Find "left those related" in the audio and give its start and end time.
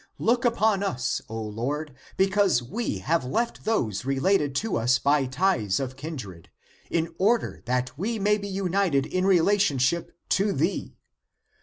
3.23-4.55